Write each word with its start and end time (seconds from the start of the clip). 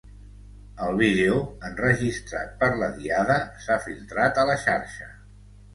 El 0.85 0.95
vídeo, 1.01 1.35
enregistrat 1.69 2.57
per 2.65 2.71
la 2.81 2.91
Diada, 2.97 3.37
s’ha 3.67 3.79
filtrat 3.87 4.43
a 4.45 4.49
la 4.53 4.63
xarxa. 4.69 5.17